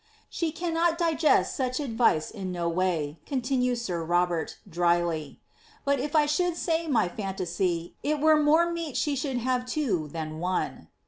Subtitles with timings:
[0.41, 5.45] "*^ ^e cannot digest such advice in no way," continues sir Robert, drily;^
[5.85, 10.07] but if 1 should say my fimtasy, it were more meet she should have two
[10.07, 10.87] than one."